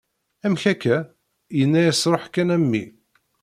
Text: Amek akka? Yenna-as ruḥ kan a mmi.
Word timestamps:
Amek 0.45 0.63
akka? 0.71 0.97
Yenna-as 1.57 2.03
ruḥ 2.13 2.23
kan 2.33 2.53
a 2.55 2.57
mmi. 2.61 2.83